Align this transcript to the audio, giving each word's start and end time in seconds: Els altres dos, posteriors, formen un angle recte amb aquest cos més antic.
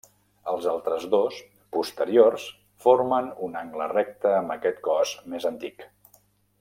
Els 0.51 0.63
altres 0.69 1.03
dos, 1.11 1.35
posteriors, 1.77 2.47
formen 2.85 3.29
un 3.49 3.61
angle 3.61 3.89
recte 3.93 4.33
amb 4.39 4.55
aquest 4.57 4.81
cos 4.89 5.13
més 5.35 5.47
antic. 5.53 5.87